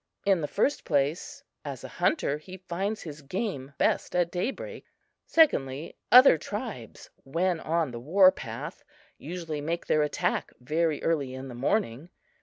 In 0.25 0.41
the 0.41 0.47
first 0.47 0.83
place, 0.83 1.43
as 1.63 1.83
a 1.83 1.87
hunter, 2.01 2.39
he 2.39 2.57
finds 2.57 3.03
his 3.03 3.21
game 3.21 3.75
best 3.77 4.15
at 4.15 4.31
daybreak. 4.31 4.83
Secondly, 5.27 5.95
other 6.11 6.39
tribes, 6.39 7.11
when 7.23 7.59
on 7.59 7.91
the 7.91 7.99
war 7.99 8.31
path, 8.31 8.83
usually 9.19 9.61
make 9.61 9.85
their 9.85 10.01
attack 10.01 10.53
very 10.59 11.03
early 11.03 11.35
in 11.35 11.49
the 11.49 11.53
morning. 11.53 12.09